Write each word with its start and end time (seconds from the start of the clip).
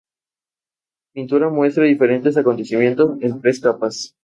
Se 1.13 1.19
encuentra 1.21 1.47
en 1.47 1.53
Burundi, 1.53 1.75
República 1.75 2.31
Democrática 2.31 2.79
del 2.79 2.95
Congo, 2.95 3.17
Ruanda 3.19 3.21
y 3.21 3.37
Uganda. 3.37 3.89